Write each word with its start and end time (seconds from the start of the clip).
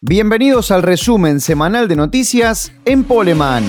Bienvenidos 0.00 0.70
al 0.70 0.84
resumen 0.84 1.40
semanal 1.40 1.88
de 1.88 1.96
noticias 1.96 2.70
en 2.84 3.02
Poleman. 3.02 3.64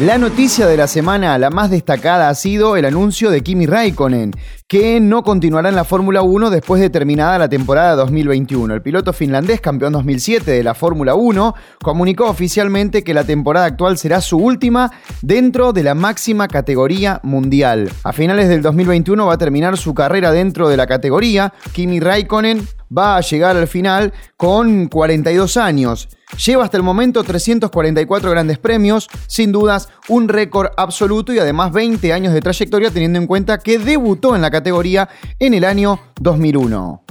La 0.00 0.18
noticia 0.18 0.66
de 0.66 0.76
la 0.76 0.86
semana, 0.86 1.38
la 1.38 1.48
más 1.48 1.70
destacada, 1.70 2.28
ha 2.28 2.34
sido 2.34 2.76
el 2.76 2.84
anuncio 2.84 3.30
de 3.30 3.40
Kimi 3.40 3.64
Raikkonen, 3.64 4.32
que 4.68 5.00
no 5.00 5.22
continuará 5.22 5.70
en 5.70 5.76
la 5.76 5.84
Fórmula 5.84 6.20
1 6.20 6.50
después 6.50 6.82
de 6.82 6.90
terminada 6.90 7.38
la 7.38 7.48
temporada 7.48 7.96
2021. 7.96 8.74
El 8.74 8.82
piloto 8.82 9.14
finlandés, 9.14 9.62
campeón 9.62 9.94
2007 9.94 10.50
de 10.50 10.62
la 10.62 10.74
Fórmula 10.74 11.14
1, 11.14 11.54
comunicó 11.82 12.26
oficialmente 12.28 13.02
que 13.02 13.14
la 13.14 13.24
temporada 13.24 13.64
actual 13.64 13.96
será 13.96 14.20
su 14.20 14.36
última 14.36 14.90
dentro 15.22 15.72
de 15.72 15.82
la 15.82 15.94
máxima 15.94 16.46
categoría 16.46 17.20
mundial. 17.22 17.90
A 18.04 18.12
finales 18.12 18.50
del 18.50 18.60
2021 18.60 19.24
va 19.24 19.32
a 19.32 19.38
terminar 19.38 19.78
su 19.78 19.94
carrera 19.94 20.30
dentro 20.30 20.68
de 20.68 20.76
la 20.76 20.86
categoría. 20.86 21.54
Kimi 21.72 22.00
Raikkonen 22.00 22.68
va 22.96 23.16
a 23.16 23.20
llegar 23.20 23.56
al 23.56 23.68
final 23.68 24.12
con 24.36 24.88
42 24.88 25.56
años. 25.56 26.08
Lleva 26.44 26.64
hasta 26.64 26.76
el 26.76 26.82
momento 26.82 27.24
344 27.24 28.30
grandes 28.30 28.58
premios, 28.58 29.08
sin 29.26 29.52
dudas 29.52 29.88
un 30.08 30.28
récord 30.28 30.70
absoluto 30.76 31.32
y 31.32 31.38
además 31.38 31.72
20 31.72 32.12
años 32.12 32.32
de 32.32 32.40
trayectoria 32.40 32.90
teniendo 32.90 33.18
en 33.18 33.26
cuenta 33.26 33.58
que 33.58 33.78
debutó 33.78 34.36
en 34.36 34.42
la 34.42 34.50
categoría 34.50 35.08
en 35.38 35.54
el 35.54 35.64
año 35.64 36.00
2001. 36.20 37.04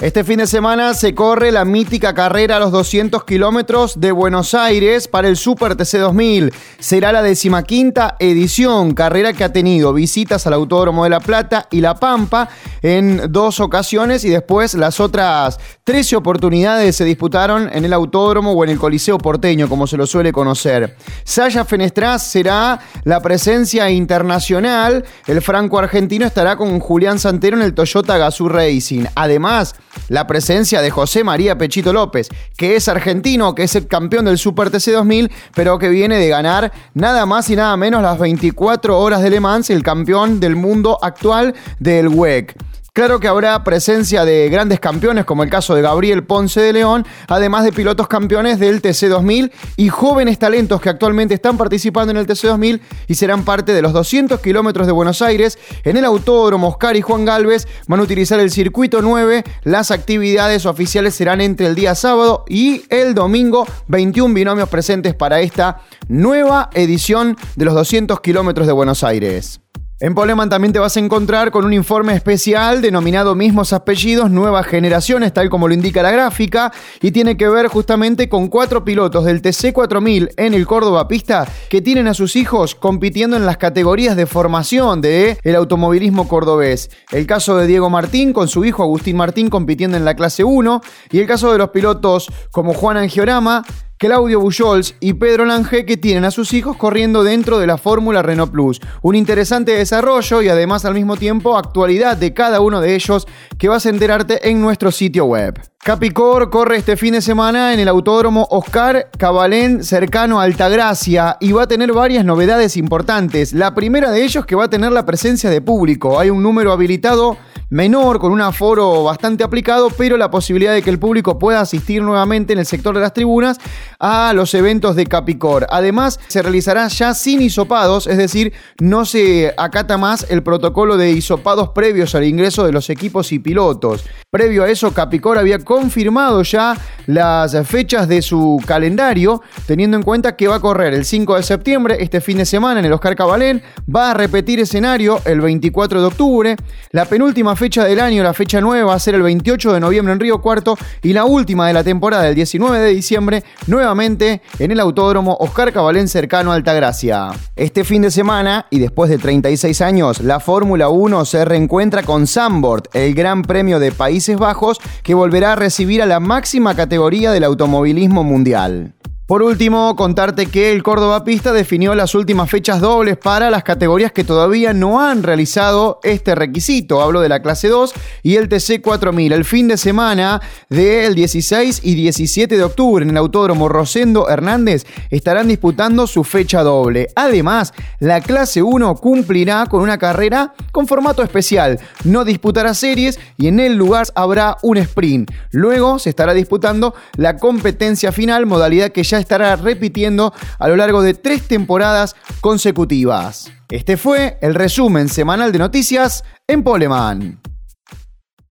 Este 0.00 0.24
fin 0.24 0.38
de 0.38 0.48
semana 0.48 0.92
se 0.92 1.14
corre 1.14 1.52
la 1.52 1.64
mítica 1.64 2.14
carrera 2.14 2.56
a 2.56 2.58
los 2.58 2.72
200 2.72 3.22
kilómetros 3.22 4.00
de 4.00 4.10
Buenos 4.10 4.52
Aires 4.52 5.06
para 5.06 5.28
el 5.28 5.36
Super 5.36 5.76
TC 5.76 5.98
2000. 5.98 6.52
Será 6.80 7.12
la 7.12 7.22
decimaquinta 7.22 8.16
edición, 8.18 8.94
carrera 8.94 9.32
que 9.34 9.44
ha 9.44 9.52
tenido 9.52 9.92
visitas 9.92 10.48
al 10.48 10.54
Autódromo 10.54 11.04
de 11.04 11.10
La 11.10 11.20
Plata 11.20 11.68
y 11.70 11.80
La 11.80 11.94
Pampa 11.94 12.48
en 12.82 13.30
dos 13.30 13.60
ocasiones 13.60 14.24
y 14.24 14.30
después 14.30 14.74
las 14.74 14.98
otras 14.98 15.60
13 15.84 16.16
oportunidades 16.16 16.96
se 16.96 17.04
disputaron 17.04 17.70
en 17.72 17.84
el 17.84 17.92
Autódromo 17.92 18.50
o 18.50 18.64
en 18.64 18.70
el 18.70 18.80
Coliseo 18.80 19.18
Porteño, 19.18 19.68
como 19.68 19.86
se 19.86 19.96
lo 19.96 20.08
suele 20.08 20.32
conocer. 20.32 20.96
Saya 21.22 21.64
Fenestraz 21.64 22.26
será 22.26 22.80
la 23.04 23.22
presencia 23.22 23.88
internacional. 23.90 25.04
El 25.28 25.40
franco 25.40 25.78
argentino 25.78 26.26
estará 26.26 26.56
con 26.56 26.80
Julián 26.80 27.20
Santero 27.20 27.56
en 27.56 27.62
el 27.62 27.74
Toyota 27.74 28.18
Gazoo 28.18 28.48
Racing. 28.48 29.04
Además, 29.14 29.76
la 30.08 30.26
presencia 30.26 30.82
de 30.82 30.90
José 30.90 31.24
María 31.24 31.58
Pechito 31.58 31.92
López, 31.92 32.28
que 32.56 32.76
es 32.76 32.88
argentino, 32.88 33.54
que 33.54 33.64
es 33.64 33.74
el 33.76 33.86
campeón 33.86 34.24
del 34.24 34.38
Super 34.38 34.70
TC 34.70 34.92
2000, 34.92 35.30
pero 35.54 35.78
que 35.78 35.88
viene 35.88 36.18
de 36.18 36.28
ganar 36.28 36.72
nada 36.94 37.26
más 37.26 37.48
y 37.50 37.56
nada 37.56 37.76
menos 37.76 38.02
las 38.02 38.18
24 38.18 38.98
horas 38.98 39.22
de 39.22 39.30
Le 39.30 39.40
Mans, 39.40 39.70
el 39.70 39.82
campeón 39.82 40.40
del 40.40 40.56
mundo 40.56 40.98
actual 41.02 41.54
del 41.78 42.08
WEC. 42.08 42.56
Claro 42.94 43.18
que 43.18 43.26
habrá 43.26 43.64
presencia 43.64 44.24
de 44.24 44.48
grandes 44.48 44.78
campeones, 44.78 45.24
como 45.24 45.42
el 45.42 45.50
caso 45.50 45.74
de 45.74 45.82
Gabriel 45.82 46.22
Ponce 46.22 46.60
de 46.60 46.72
León, 46.72 47.04
además 47.26 47.64
de 47.64 47.72
pilotos 47.72 48.06
campeones 48.06 48.60
del 48.60 48.80
TC2000 48.80 49.50
y 49.76 49.88
jóvenes 49.88 50.38
talentos 50.38 50.80
que 50.80 50.90
actualmente 50.90 51.34
están 51.34 51.56
participando 51.56 52.12
en 52.12 52.18
el 52.18 52.28
TC2000 52.28 52.80
y 53.08 53.14
serán 53.16 53.44
parte 53.44 53.72
de 53.72 53.82
los 53.82 53.92
200 53.92 54.38
kilómetros 54.38 54.86
de 54.86 54.92
Buenos 54.92 55.22
Aires. 55.22 55.58
En 55.82 55.96
el 55.96 56.04
Autódromo 56.04 56.68
Oscar 56.68 56.96
y 56.96 57.00
Juan 57.00 57.24
Galvez 57.24 57.66
van 57.88 57.98
a 57.98 58.04
utilizar 58.04 58.38
el 58.38 58.52
circuito 58.52 59.02
9. 59.02 59.42
Las 59.64 59.90
actividades 59.90 60.64
oficiales 60.64 61.16
serán 61.16 61.40
entre 61.40 61.66
el 61.66 61.74
día 61.74 61.96
sábado 61.96 62.44
y 62.48 62.84
el 62.90 63.16
domingo. 63.16 63.66
21 63.88 64.32
binomios 64.32 64.68
presentes 64.68 65.16
para 65.16 65.40
esta 65.40 65.80
nueva 66.06 66.70
edición 66.74 67.36
de 67.56 67.64
los 67.64 67.74
200 67.74 68.20
kilómetros 68.20 68.68
de 68.68 68.72
Buenos 68.72 69.02
Aires. 69.02 69.63
En 70.00 70.12
Poleman 70.12 70.48
también 70.48 70.72
te 70.72 70.80
vas 70.80 70.96
a 70.96 71.00
encontrar 71.00 71.52
con 71.52 71.64
un 71.64 71.72
informe 71.72 72.16
especial 72.16 72.82
denominado 72.82 73.36
Mismos 73.36 73.72
Apellidos, 73.72 74.28
Nuevas 74.28 74.66
Generaciones, 74.66 75.32
tal 75.32 75.48
como 75.48 75.68
lo 75.68 75.74
indica 75.74 76.02
la 76.02 76.10
gráfica, 76.10 76.72
y 77.00 77.12
tiene 77.12 77.36
que 77.36 77.48
ver 77.48 77.68
justamente 77.68 78.28
con 78.28 78.48
cuatro 78.48 78.84
pilotos 78.84 79.24
del 79.24 79.40
TC4000 79.40 80.32
en 80.36 80.54
el 80.54 80.66
Córdoba 80.66 81.06
Pista 81.06 81.46
que 81.70 81.80
tienen 81.80 82.08
a 82.08 82.14
sus 82.14 82.34
hijos 82.34 82.74
compitiendo 82.74 83.36
en 83.36 83.46
las 83.46 83.56
categorías 83.56 84.16
de 84.16 84.26
formación 84.26 85.00
del 85.00 85.38
el 85.44 85.54
automovilismo 85.54 86.26
cordobés. 86.26 86.90
El 87.12 87.28
caso 87.28 87.56
de 87.56 87.68
Diego 87.68 87.88
Martín 87.88 88.32
con 88.32 88.48
su 88.48 88.64
hijo 88.64 88.82
Agustín 88.82 89.16
Martín 89.16 89.48
compitiendo 89.48 89.96
en 89.96 90.04
la 90.04 90.16
clase 90.16 90.42
1, 90.42 90.80
y 91.12 91.20
el 91.20 91.28
caso 91.28 91.52
de 91.52 91.58
los 91.58 91.70
pilotos 91.70 92.32
como 92.50 92.74
Juan 92.74 92.96
Angiorama, 92.96 93.64
Claudio 93.96 94.40
Bujols 94.40 94.96
y 94.98 95.12
Pedro 95.12 95.44
Lange 95.44 95.86
que 95.86 95.96
tienen 95.96 96.24
a 96.24 96.32
sus 96.32 96.52
hijos 96.52 96.76
corriendo 96.76 97.22
dentro 97.22 97.60
de 97.60 97.68
la 97.68 97.78
Fórmula 97.78 98.22
Renault 98.22 98.50
Plus. 98.50 98.80
Un 99.02 99.14
interesante 99.14 99.72
desarrollo 99.72 100.42
y 100.42 100.48
además 100.48 100.84
al 100.84 100.94
mismo 100.94 101.16
tiempo 101.16 101.56
actualidad 101.56 102.16
de 102.16 102.34
cada 102.34 102.60
uno 102.60 102.80
de 102.80 102.96
ellos 102.96 103.26
que 103.56 103.68
vas 103.68 103.86
a 103.86 103.90
enterarte 103.90 104.50
en 104.50 104.60
nuestro 104.60 104.90
sitio 104.90 105.26
web. 105.26 105.60
Capicor 105.78 106.50
corre 106.50 106.78
este 106.78 106.96
fin 106.96 107.12
de 107.12 107.20
semana 107.20 107.72
en 107.72 107.78
el 107.78 107.88
Autódromo 107.88 108.48
Oscar 108.50 109.10
Cabalén 109.16 109.84
cercano 109.84 110.40
a 110.40 110.44
Altagracia 110.44 111.36
y 111.40 111.52
va 111.52 111.62
a 111.62 111.68
tener 111.68 111.92
varias 111.92 112.24
novedades 112.24 112.76
importantes. 112.76 113.52
La 113.52 113.74
primera 113.74 114.10
de 114.10 114.24
ellos 114.24 114.44
que 114.44 114.56
va 114.56 114.64
a 114.64 114.70
tener 114.70 114.90
la 114.92 115.06
presencia 115.06 115.50
de 115.50 115.60
público. 115.60 116.18
Hay 116.18 116.30
un 116.30 116.42
número 116.42 116.72
habilitado 116.72 117.36
menor, 117.74 118.20
con 118.20 118.30
un 118.30 118.40
aforo 118.40 119.02
bastante 119.02 119.42
aplicado, 119.42 119.90
pero 119.90 120.16
la 120.16 120.30
posibilidad 120.30 120.72
de 120.72 120.80
que 120.80 120.90
el 120.90 121.00
público 121.00 121.40
pueda 121.40 121.60
asistir 121.60 122.02
nuevamente 122.02 122.52
en 122.52 122.60
el 122.60 122.66
sector 122.66 122.94
de 122.94 123.00
las 123.00 123.12
tribunas 123.12 123.58
a 123.98 124.32
los 124.32 124.54
eventos 124.54 124.94
de 124.94 125.06
Capicor. 125.06 125.66
Además, 125.68 126.20
se 126.28 126.40
realizará 126.40 126.86
ya 126.86 127.14
sin 127.14 127.42
hisopados, 127.42 128.06
es 128.06 128.16
decir, 128.16 128.52
no 128.78 129.04
se 129.04 129.52
acata 129.56 129.98
más 129.98 130.24
el 130.30 130.44
protocolo 130.44 130.96
de 130.96 131.10
hisopados 131.10 131.70
previos 131.70 132.14
al 132.14 132.22
ingreso 132.22 132.64
de 132.64 132.70
los 132.70 132.90
equipos 132.90 133.32
y 133.32 133.40
pilotos. 133.40 134.04
Previo 134.30 134.62
a 134.62 134.68
eso, 134.68 134.94
Capicor 134.94 135.36
había 135.36 135.58
confirmado 135.58 136.44
ya 136.44 136.76
las 137.06 137.56
fechas 137.66 138.06
de 138.06 138.22
su 138.22 138.62
calendario, 138.64 139.42
teniendo 139.66 139.96
en 139.96 140.04
cuenta 140.04 140.36
que 140.36 140.46
va 140.46 140.56
a 140.56 140.60
correr 140.60 140.94
el 140.94 141.04
5 141.04 141.36
de 141.36 141.42
septiembre, 141.42 141.96
este 141.98 142.20
fin 142.20 142.38
de 142.38 142.46
semana 142.46 142.78
en 142.78 142.86
el 142.86 142.92
Oscar 142.92 143.16
Cabalén, 143.16 143.62
va 143.94 144.12
a 144.12 144.14
repetir 144.14 144.60
escenario 144.60 145.20
el 145.24 145.40
24 145.40 146.00
de 146.00 146.06
octubre, 146.06 146.56
la 146.92 147.04
penúltima 147.06 147.56
fecha 147.56 147.63
del 147.64 147.98
año, 147.98 148.22
la 148.22 148.34
fecha 148.34 148.60
nueva, 148.60 148.88
va 148.88 148.94
a 148.94 148.98
ser 148.98 149.14
el 149.14 149.22
28 149.22 149.72
de 149.72 149.80
noviembre 149.80 150.12
en 150.12 150.20
Río 150.20 150.42
Cuarto 150.42 150.76
y 151.02 151.14
la 151.14 151.24
última 151.24 151.66
de 151.66 151.72
la 151.72 151.82
temporada, 151.82 152.28
el 152.28 152.34
19 152.34 152.78
de 152.78 152.90
diciembre, 152.90 153.42
nuevamente 153.66 154.42
en 154.58 154.70
el 154.70 154.80
Autódromo 154.80 155.34
Oscar 155.40 155.72
Cabalén 155.72 156.06
cercano 156.06 156.52
a 156.52 156.56
Altagracia. 156.56 157.30
Este 157.56 157.84
fin 157.84 158.02
de 158.02 158.10
semana, 158.10 158.66
y 158.68 158.80
después 158.80 159.08
de 159.08 159.16
36 159.16 159.80
años, 159.80 160.20
la 160.20 160.40
Fórmula 160.40 160.90
1 160.90 161.24
se 161.24 161.46
reencuentra 161.46 162.02
con 162.02 162.26
Zandvoort, 162.26 162.94
el 162.94 163.14
Gran 163.14 163.40
Premio 163.40 163.78
de 163.78 163.92
Países 163.92 164.36
Bajos, 164.36 164.78
que 165.02 165.14
volverá 165.14 165.54
a 165.54 165.56
recibir 165.56 166.02
a 166.02 166.06
la 166.06 166.20
máxima 166.20 166.76
categoría 166.76 167.32
del 167.32 167.44
automovilismo 167.44 168.24
mundial. 168.24 168.93
Por 169.26 169.42
último, 169.42 169.96
contarte 169.96 170.48
que 170.48 170.70
el 170.70 170.82
Córdoba 170.82 171.24
Pista 171.24 171.54
definió 171.54 171.94
las 171.94 172.14
últimas 172.14 172.50
fechas 172.50 172.82
dobles 172.82 173.16
para 173.16 173.50
las 173.50 173.64
categorías 173.64 174.12
que 174.12 174.22
todavía 174.22 174.74
no 174.74 175.00
han 175.00 175.22
realizado 175.22 175.98
este 176.02 176.34
requisito. 176.34 177.00
Hablo 177.00 177.22
de 177.22 177.30
la 177.30 177.40
clase 177.40 177.68
2 177.68 177.94
y 178.22 178.36
el 178.36 178.50
TC 178.50 178.82
4000. 178.82 179.32
El 179.32 179.46
fin 179.46 179.66
de 179.66 179.78
semana 179.78 180.42
del 180.68 181.14
16 181.14 181.80
y 181.84 181.94
17 181.94 182.54
de 182.54 182.62
octubre 182.64 183.02
en 183.02 183.12
el 183.12 183.16
Autódromo 183.16 183.70
Rosendo 183.70 184.28
Hernández 184.28 184.84
estarán 185.08 185.48
disputando 185.48 186.06
su 186.06 186.22
fecha 186.22 186.62
doble. 186.62 187.08
Además, 187.16 187.72
la 188.00 188.20
clase 188.20 188.62
1 188.62 188.94
cumplirá 188.96 189.64
con 189.70 189.80
una 189.80 189.96
carrera 189.96 190.52
con 190.70 190.86
formato 190.86 191.22
especial. 191.22 191.80
No 192.04 192.26
disputará 192.26 192.74
series 192.74 193.18
y 193.38 193.48
en 193.48 193.58
el 193.58 193.74
lugar 193.74 194.06
habrá 194.16 194.58
un 194.60 194.76
sprint. 194.76 195.30
Luego 195.50 195.98
se 195.98 196.10
estará 196.10 196.34
disputando 196.34 196.94
la 197.16 197.38
competencia 197.38 198.12
final, 198.12 198.44
modalidad 198.44 198.90
que 198.90 199.13
ya 199.14 199.20
estará 199.20 199.54
repitiendo 199.54 200.32
a 200.58 200.68
lo 200.68 200.76
largo 200.76 201.00
de 201.02 201.14
tres 201.14 201.46
temporadas 201.46 202.16
consecutivas. 202.40 203.52
Este 203.70 203.96
fue 203.96 204.38
el 204.40 204.54
resumen 204.54 205.08
semanal 205.08 205.52
de 205.52 205.58
noticias 205.60 206.24
en 206.48 206.64
Poleman. 206.64 207.40